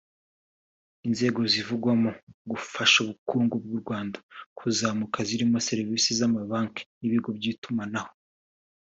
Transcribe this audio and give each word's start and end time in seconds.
Inzego 1.07 1.39
zivugwamo 1.51 2.09
gufasha 2.51 2.95
ubukungu 3.03 3.55
bw’u 3.63 3.77
Rwanda 3.83 4.17
kuzamuka 4.57 5.17
zirimo 5.27 5.57
serivisi 5.67 6.09
z’amabanki 6.19 6.81
n’ibigo 6.99 7.29
by’itumanaho 7.37 8.11